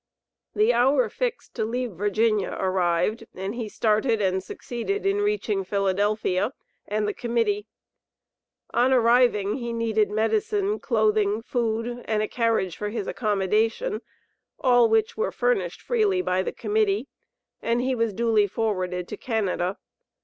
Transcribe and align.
The 0.55 0.73
hour 0.73 1.09
fixed 1.09 1.53
to 1.53 1.63
leave 1.63 1.91
Virginia 1.91 2.57
arrived, 2.59 3.27
and 3.35 3.53
he 3.53 3.69
started 3.69 4.19
and 4.19 4.41
succeeded 4.43 5.05
in 5.05 5.21
reaching 5.21 5.63
Philadelphia, 5.63 6.53
and 6.87 7.07
the 7.07 7.13
Committee. 7.13 7.67
On 8.73 8.91
arriving 8.91 9.57
he 9.57 9.71
needed 9.71 10.09
medicine, 10.09 10.79
clothing, 10.79 11.43
food, 11.43 12.01
and 12.05 12.23
a 12.23 12.27
carriage 12.27 12.75
for 12.77 12.89
his 12.89 13.05
accommodation, 13.05 14.01
all 14.59 14.89
which 14.89 15.17
were 15.17 15.31
furnished 15.31 15.83
freely 15.83 16.23
by 16.23 16.41
the 16.41 16.51
Committee, 16.51 17.07
and 17.61 17.79
he 17.79 17.93
was 17.93 18.11
duly 18.11 18.47
forwarded 18.47 19.07
to 19.07 19.17
Canada. 19.17 19.77